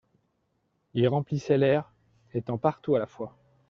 [0.95, 1.93] Il remplissait l'air,
[2.33, 3.37] étant partout à la fois.